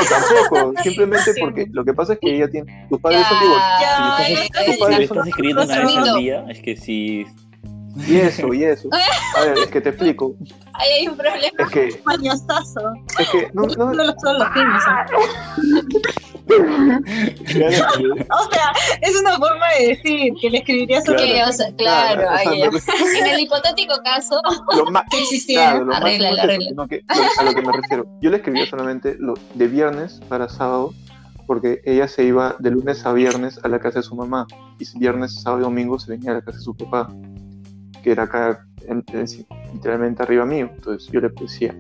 [0.49, 3.81] tampoco, simplemente porque lo que pasa es que ella tiene, tus padres son divorciados.
[3.81, 4.97] Ya, si le ya, estás, ya, si ya.
[4.97, 7.25] le estás escribiendo una vez al día, es que sí.
[8.05, 8.89] Y eso, y eso.
[9.36, 10.36] A ver, es que te explico.
[10.73, 11.47] Ahí hay un problema.
[11.60, 12.93] Es que, Mañosazo.
[13.19, 14.83] es que, no, no, los, todos los fines.
[18.29, 21.21] O sea, es una forma de decir que le escribirías Claro.
[21.23, 24.41] Que, o sea, claro, o sea, En el hipotético caso,
[24.75, 25.71] lo ma- que existiera.
[25.71, 26.63] claro, lo Arregla, máximo es arregla.
[26.65, 28.05] eso, sino que- lo- a lo que me refiero.
[28.21, 30.93] Yo le escribía solamente lo, de viernes para sábado,
[31.45, 34.47] porque ella se iba de lunes a viernes a la casa de su mamá,
[34.79, 37.10] y viernes, sábado y domingo se venía a la casa de su papá,
[38.03, 40.69] que era acá, en- en- literalmente arriba mío.
[40.75, 41.75] Entonces yo le decía,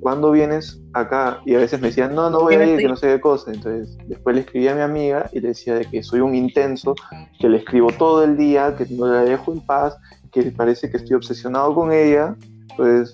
[0.00, 1.40] ¿cuándo vienes acá?
[1.44, 3.52] Y a veces me decían, no, no voy a ir, que no sé qué cosa.
[3.52, 6.94] Entonces después le escribí a mi amiga y le decía de que soy un intenso,
[7.40, 9.96] que le escribo todo el día, que no la dejo en paz,
[10.32, 12.34] que parece que estoy obsesionado con ella.
[12.70, 13.12] Entonces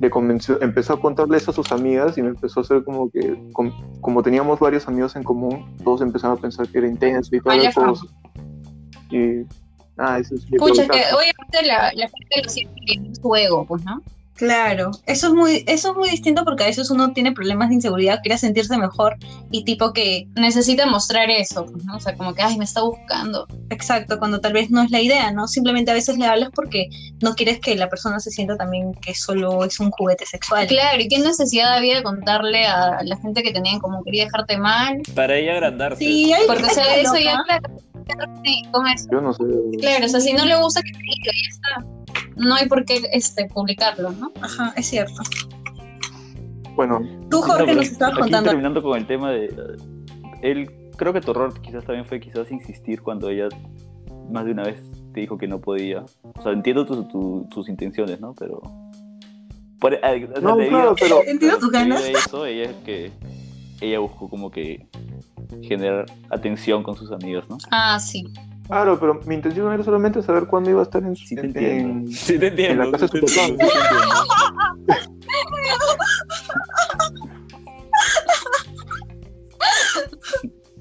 [0.00, 3.08] le convenció, empezó a contarle eso a sus amigas y me empezó a hacer como
[3.10, 7.34] que, com- como teníamos varios amigos en común, todos empezaron a pensar que era intenso
[7.36, 8.08] y las cosas.
[9.10, 9.46] Y
[9.96, 13.34] nada, eso es mi pucha, que obviamente la, la gente lo siente que es su
[13.36, 14.02] ego, pues, ¿no?
[14.36, 17.76] Claro, eso es muy, eso es muy distinto porque a veces uno tiene problemas de
[17.76, 19.16] inseguridad, quiere sentirse mejor
[19.50, 21.96] y tipo que, Necesita mostrar eso, pues, ¿no?
[21.96, 23.46] O sea, como que, ay, me está buscando.
[23.70, 25.46] exacto, cuando tal vez no es la idea, ¿no?
[25.46, 26.88] Simplemente a veces le hablas porque
[27.20, 30.66] no quieres que la persona se sienta también que solo es un juguete sexual.
[30.66, 34.02] Claro, ¿y qué necesidad había de contarle a la gente que tenía en común?
[34.04, 35.00] Quería dejarte mal.
[35.14, 36.04] Para ella agrandarse.
[36.04, 37.22] Sí, hay Porque, o sea, eso loca.
[37.22, 37.70] ya, claro,
[39.10, 39.44] Yo no sé.
[39.80, 41.86] Claro, o sea, si no le gusta que te diga, ya está.
[42.36, 44.32] No hay por qué este, publicarlo, ¿no?
[44.40, 45.22] Ajá, es cierto.
[46.76, 48.50] Bueno, Tú, Jorge, No, nos estabas contando.
[48.50, 49.54] terminando con el tema de.
[50.42, 53.48] Él, creo que tu error quizás también fue quizás insistir cuando ella
[54.30, 56.04] más de una vez te dijo que no podía.
[56.36, 58.34] O sea, entiendo tu- tu- tus intenciones, ¿no?
[58.34, 58.60] Pero.
[59.78, 62.02] Por, eh, o sea, No, debido- claro, pero- Entiendo tus ganas.
[62.04, 63.12] eso, ella es que.
[63.80, 64.86] Ella buscó como que
[65.62, 67.58] generar atención con sus amigos, ¿no?
[67.70, 68.24] Ah, sí.
[68.66, 71.46] claro, pero mi intención era solamente saber cuándo iba a estar en, Sí te en-
[71.48, 71.88] entiendo.
[72.08, 72.84] en- Sí te entiendo.
[72.84, 73.46] en la casa de sí su te papá.
[73.48, 74.14] entiendo, sí te entiendo.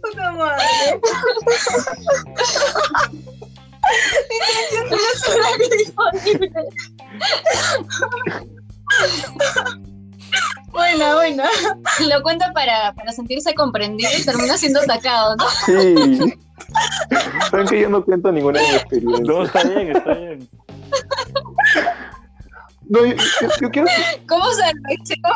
[0.01, 0.63] Puta madre.
[10.95, 11.43] Buena, buena.
[12.09, 15.45] Lo cuenta para, para sentirse comprendido y termina siendo atacado, ¿no?
[15.65, 16.33] Sí.
[17.51, 19.23] Saben que yo no cuento ninguna de mi experiencia.
[19.25, 20.49] No, está bien, está bien.
[22.89, 23.87] No, yo, yo- yo quiero,
[24.27, 25.29] ¿Cómo se reaccionó?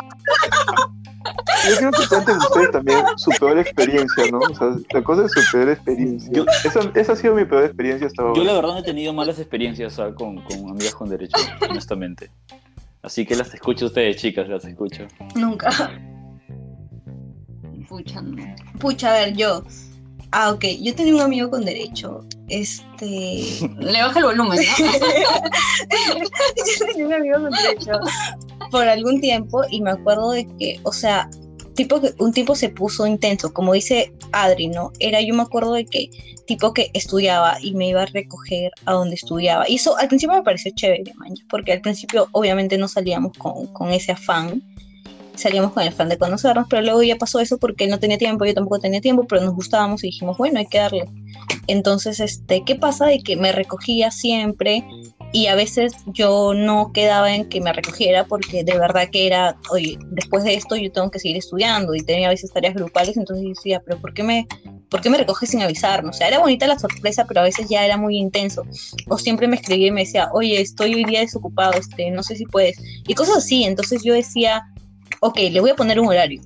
[1.68, 4.38] yo quiero que cuenten ustedes también su peor experiencia, ¿no?
[4.38, 6.30] O sea, la cosa es su peor experiencia.
[6.32, 8.34] Yo- esa, esa ha sido mi peor experiencia hasta ahora.
[8.36, 11.36] Yo la verdad no he tenido malas experiencias con, con amigas con derecho,
[11.68, 12.30] honestamente.
[13.02, 15.06] Así que las escucho a ustedes, chicas, las escucho.
[15.34, 15.70] Nunca.
[17.88, 18.54] Pucha, no.
[18.78, 19.62] Pucha, a ver, yo.
[20.30, 20.64] Ah, ok.
[20.80, 22.24] Yo tenía un amigo con derecho.
[22.48, 23.44] Este.
[23.78, 24.86] Le baja el volumen, ¿no?
[26.56, 27.92] yo tenía un amigo con derecho
[28.70, 31.30] por algún tiempo y me acuerdo de que, o sea,
[32.18, 34.92] un tipo se puso intenso, como dice Adri, ¿no?
[34.98, 36.10] Era, yo me acuerdo de que
[36.46, 39.68] tipo que estudiaba y me iba a recoger a donde estudiaba.
[39.68, 41.12] Y eso al principio me pareció chévere,
[41.48, 44.62] porque al principio obviamente no salíamos con, con ese afán.
[45.34, 48.18] Salíamos con el afán de conocernos, pero luego ya pasó eso porque él no tenía
[48.18, 51.04] tiempo, yo tampoco tenía tiempo, pero nos gustábamos y dijimos, bueno, hay que darle.
[51.68, 53.06] Entonces, este, ¿qué pasa?
[53.06, 54.84] De que me recogía siempre
[55.32, 59.58] y a veces yo no quedaba en que me recogiera porque de verdad que era,
[59.70, 63.16] oye, después de esto yo tengo que seguir estudiando y tenía a veces tareas grupales,
[63.16, 64.46] entonces yo decía, pero ¿por qué me,
[64.88, 66.10] por qué me recoges sin avisarme?
[66.10, 68.64] O sea, era bonita la sorpresa, pero a veces ya era muy intenso.
[69.08, 72.36] O siempre me escribía y me decía, oye, estoy hoy día desocupado, este, no sé
[72.36, 72.78] si puedes.
[73.06, 74.64] Y cosas así, entonces yo decía,
[75.20, 76.40] ok, le voy a poner un horario.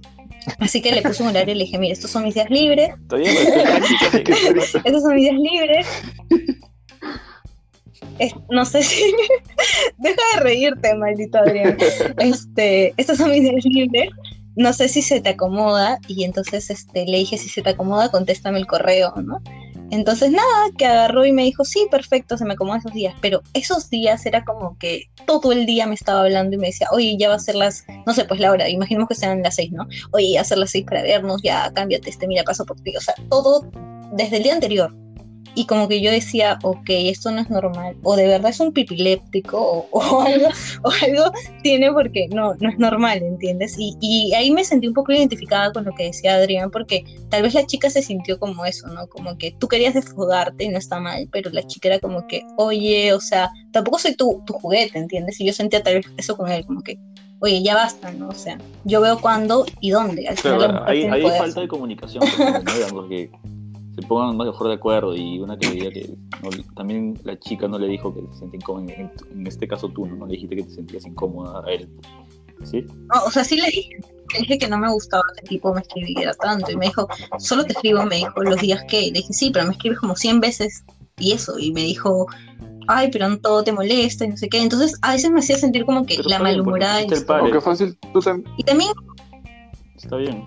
[0.58, 2.90] Así que le puse un horario y le dije, mira, estos son mis días libres,
[3.08, 3.62] triste.
[4.84, 5.86] estos son mis días libres.
[8.50, 9.02] No sé si.
[9.98, 11.76] Deja de reírte, maldito Adrián.
[12.18, 14.10] Este, estos son mis libres.
[14.54, 15.98] No sé si se te acomoda.
[16.08, 19.40] Y entonces este, le dije: si se te acomoda, contéstame el correo, ¿no?
[19.90, 23.14] Entonces, nada, que agarró y me dijo: sí, perfecto, se me acomodan esos días.
[23.20, 26.88] Pero esos días era como que todo el día me estaba hablando y me decía:
[26.92, 27.84] oye, ya va a ser las.
[28.06, 29.86] No sé, pues la hora, imaginemos que sean las seis, ¿no?
[30.12, 32.80] Oye, ya va a ser las seis para vernos, ya cámbiate, este, mira, paso por
[32.80, 32.96] ti.
[32.96, 33.70] O sea, todo
[34.12, 35.01] desde el día anterior.
[35.54, 38.72] Y como que yo decía, ok, esto no es normal, o de verdad es un
[38.72, 40.48] pipiléptico, o, o algo,
[40.82, 43.76] o algo tiene porque no, no es normal, ¿entiendes?
[43.78, 47.42] Y, y ahí me sentí un poco identificada con lo que decía Adrián, porque tal
[47.42, 49.06] vez la chica se sintió como eso, ¿no?
[49.08, 52.42] Como que tú querías desfogarte y no está mal, pero la chica era como que,
[52.56, 55.40] oye, o sea, tampoco soy tu, tu juguete, ¿entiendes?
[55.40, 56.98] Y yo sentía tal vez eso con él, como que,
[57.40, 58.28] oye, ya basta, ¿no?
[58.28, 60.28] O sea, yo veo cuándo y dónde.
[60.28, 62.72] Al final Claro, hay, falta de comunicación, ¿no?
[62.74, 63.30] digamos que
[63.94, 67.68] se pongan mejor de acuerdo y una que le diga que no, también la chica
[67.68, 70.16] no le dijo que se sentía incómoda, en, en este caso tú, ¿no?
[70.16, 71.88] No le dijiste que te sentías incómoda a él.
[72.64, 72.84] ¿Sí?
[73.12, 73.96] No, o sea, sí le dije,
[74.34, 76.70] le dije que no me gustaba que el tipo me escribiera tanto.
[76.70, 79.00] Y me dijo, solo te escribo, me dijo, los días que.
[79.06, 80.84] Le dije, sí, pero me escribes como 100 veces
[81.18, 81.58] y eso.
[81.58, 82.26] Y me dijo,
[82.86, 84.62] ay, pero no todo te molesta y no sé qué.
[84.62, 87.02] Entonces, a veces me hacía sentir como que Pero la bien, malhumorada.
[87.02, 87.42] y el pare.
[87.42, 88.90] Aunque fácil, tú tam- Y también,
[89.96, 90.44] Está bien.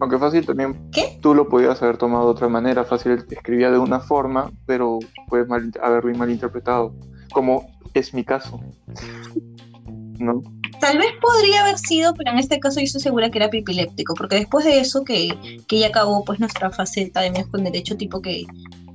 [0.00, 1.18] Aunque fácil también ¿Qué?
[1.20, 2.84] tú lo podías haber tomado de otra manera.
[2.84, 6.94] Fácil escribía de una forma, pero puedes mal, haberlo malinterpretado.
[7.32, 8.60] Como es mi caso.
[10.18, 10.42] ¿No?
[10.80, 14.14] tal vez podría haber sido, pero en este caso yo estoy segura que era pipiléptico.
[14.14, 17.96] Porque después de eso, que, que ya acabó pues nuestra faceta de amigos con derecho,
[17.96, 18.46] tipo que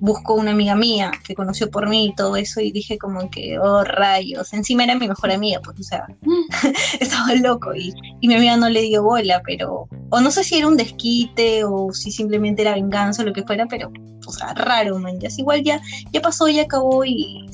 [0.06, 3.58] buscó una amiga mía que conoció por mí y todo eso, y dije como que,
[3.60, 6.08] oh rayos, encima era mi mejor amiga, pues, o sea,
[7.00, 10.58] estaba loco y, y mi amiga no le dio bola, pero, o no sé si
[10.58, 13.91] era un desquite o si simplemente era venganza o lo que fuera, pero,
[14.26, 17.46] o sea, raro, man, ya igual ya, ya pasó, ya acabó y.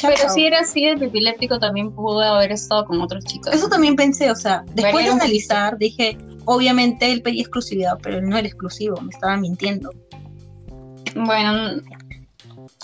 [0.00, 3.52] Pero si era así de epiléptico, también pudo haber estado con otras chicas.
[3.52, 8.28] Eso también pensé, o sea, después de analizar, dije, obviamente él pedía exclusividad, pero él
[8.28, 9.90] no era exclusivo, me estaba mintiendo.
[11.14, 11.80] Bueno,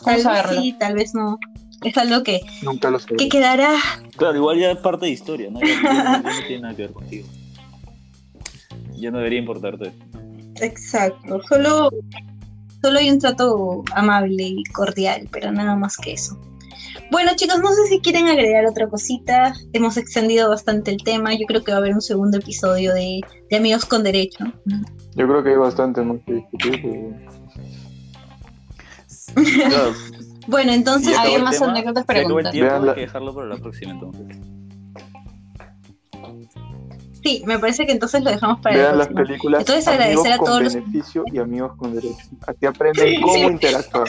[0.04, 1.38] Tal vamos vez sí, tal vez no.
[1.84, 3.14] Es algo que, Nunca lo sé.
[3.16, 3.74] que quedará.
[4.16, 5.60] Claro, igual ya es parte de historia, ¿no?
[5.60, 7.28] Ya, ya no- ya no tiene nada que ver contigo.
[8.96, 9.92] Ya no debería importarte.
[10.60, 11.40] Exacto.
[11.48, 11.90] Solo,
[12.82, 16.36] solo hay un trato amable y cordial, pero nada más que eso.
[17.12, 19.54] Bueno, chicos, no sé si quieren agregar otra cosita.
[19.72, 21.32] Hemos extendido bastante el tema.
[21.34, 24.44] Yo creo que va a haber un segundo episodio de, de Amigos con Derecho.
[25.14, 26.80] Yo creo que hay bastante más que discutir.
[26.82, 27.37] pero-
[29.34, 29.92] Claro,
[30.46, 32.52] Bueno, entonces, Había el más tema, anécdotas para el contar.
[32.52, 34.36] tiempo, Vean hay la- que dejarlo para la próxima entonces.
[37.22, 39.26] sí, me parece que entonces lo dejamos para la Vean las próxima.
[39.28, 42.16] películas Entonces, agradecer a con todos los- beneficio y amigos con derecho.
[42.46, 43.40] Aquí aprenden cómo Sí.
[43.40, 44.08] interactuar.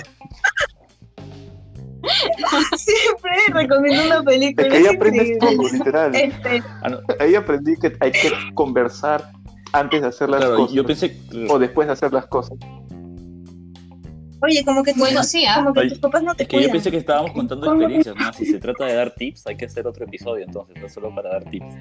[2.77, 4.67] Siempre recomiendo una película.
[4.67, 5.57] Es que ahí es aprendes increíble.
[5.57, 6.15] todo, literal.
[6.15, 9.31] Este, Ah, Ahí aprendí que hay que conversar
[9.73, 11.19] antes de hacer las claro, cosas yo pensé.
[11.49, 12.57] o después de hacer las cosas.
[14.41, 15.55] Oye, como que, tus, Bueno, sí, ¿ah?
[15.57, 16.71] como que Ay, tus papás no te Es que yo cuidan.
[16.73, 18.33] pensé que estábamos contando experiencias, ¿no?
[18.33, 21.29] Si se trata de dar tips, hay que hacer otro episodio entonces, no solo para
[21.29, 21.75] dar tips.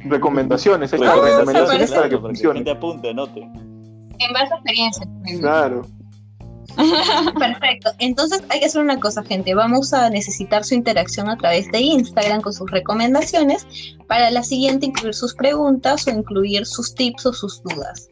[0.00, 2.58] Recomendaciones, Ah, recomendaciones para que funcione.
[2.60, 3.40] gente apunte, anote.
[3.40, 5.08] En base a experiencias.
[5.40, 5.82] Claro.
[7.38, 7.90] Perfecto.
[7.98, 9.54] Entonces hay que hacer una cosa, gente.
[9.54, 13.66] Vamos a necesitar su interacción a través de Instagram con sus recomendaciones.
[14.06, 18.08] Para la siguiente incluir sus preguntas o incluir sus tips o sus dudas.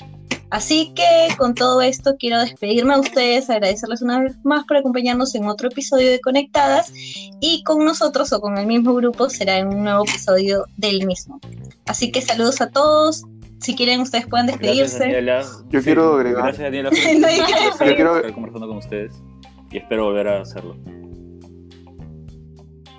[0.51, 5.35] Así que con todo esto quiero despedirme a ustedes, agradecerles una vez más por acompañarnos
[5.35, 6.93] en otro episodio de Conectadas
[7.41, 11.41] y con nosotros o con el mismo grupo será en un nuevo episodio del mismo.
[11.87, 13.25] Así que saludos a todos.
[13.61, 14.99] Si quieren ustedes pueden despedirse.
[14.99, 15.45] Gracias, Daniela.
[15.71, 18.35] Yo quiero agregar- Gracias, Daniela, por No hay que por estar- Yo quiero- por estar
[18.35, 19.13] conversando con ustedes
[19.73, 20.77] y espero volver a hacerlo.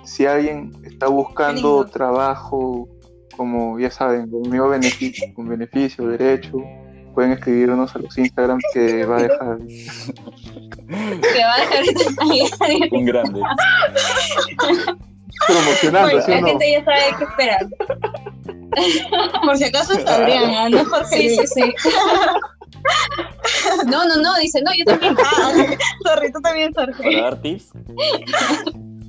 [0.04, 2.88] Si alguien está buscando trabajo,
[3.36, 6.58] como ya saben, con mismo beneficio, con beneficio, derecho,
[7.18, 9.58] pueden escribirnos a los Instagrams que va a dejar.
[10.88, 11.84] Que va a dejar.
[12.92, 13.40] Un grande.
[15.48, 16.46] Promocionando, Bueno, ¿sí o la no?
[16.46, 17.66] gente ya sabe qué esperar.
[19.44, 20.68] Por si acaso es Adrián, ¿ah?
[20.68, 21.16] no Jorge.
[21.30, 21.74] Sí, sí, sí.
[23.86, 25.16] No, no, no, dice, no, yo también.
[25.24, 25.52] Ah,
[26.04, 27.20] sorry, tú también, Para Jorge.
[27.20, 27.70] dar tips,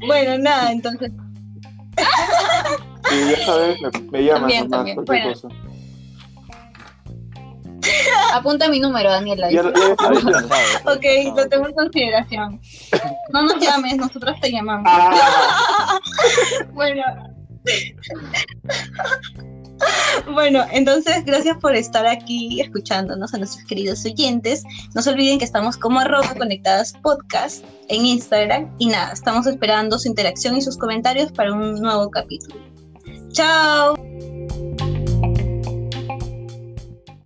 [0.07, 1.11] Bueno, nada, entonces.
[3.09, 4.95] Sí, ya sabes, me, me llaman También, nomás, también.
[4.95, 5.33] cualquier Bueno.
[5.33, 5.68] cosa.
[8.33, 9.47] Apunta mi número, Daniela.
[10.85, 12.61] Ok, lo tengo en consideración.
[13.33, 14.85] No nos llames, nosotros te llamamos.
[14.91, 15.99] Ah,
[16.73, 17.03] Bueno.
[20.33, 24.63] Bueno, entonces gracias por estar aquí escuchándonos a nuestros queridos oyentes.
[24.93, 29.97] No se olviden que estamos como arroba conectadas podcast en Instagram y nada, estamos esperando
[29.97, 32.55] su interacción y sus comentarios para un nuevo capítulo.
[33.31, 33.95] Chao.